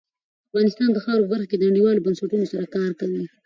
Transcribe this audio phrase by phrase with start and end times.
[0.49, 3.23] افغانستان د خاوره په برخه کې نړیوالو بنسټونو سره کار کوي.